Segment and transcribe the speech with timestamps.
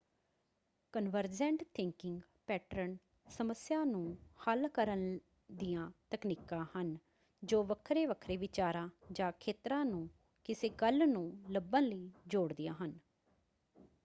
[0.93, 2.95] Convergent thinking pattern
[3.27, 4.17] ਸਮੱਸਿਆ ਨੂੰ
[4.47, 5.03] ਹੱਲ ਕਰਨ
[5.51, 6.97] ਦੀਆਂ ਤਕਨੀਕਾਂ ਹਨ
[7.43, 10.07] ਜੋ ਵੱਖਰੇ-ਵੱਖਰੇ ਵਿਚਾਰਾਂ ਜਾਂ ਖੇਤਰਾਂ ਨੂੰ
[10.45, 12.97] ਕਿਸੇ ਗੱਲ ਨੂੰ ਲੱਭਣ ਲਈ ਜੋੜਦੀਆਂ ਹਨ।